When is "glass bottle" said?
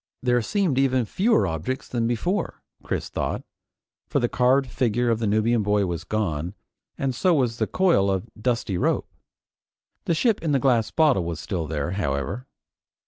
10.59-11.23